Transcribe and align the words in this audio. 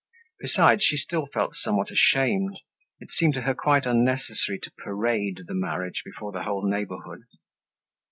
Besides, 0.39 0.81
she 0.83 0.97
still 0.97 1.27
felt 1.27 1.55
somewhat 1.57 1.91
ashamed; 1.91 2.57
it 2.99 3.09
seemed 3.11 3.35
to 3.35 3.41
her 3.43 3.53
quite 3.53 3.85
unnecessary 3.85 4.57
to 4.63 4.71
parade 4.79 5.43
the 5.45 5.53
marriage 5.53 6.01
before 6.03 6.31
the 6.31 6.41
whole 6.41 6.67
neighborhood. 6.67 7.21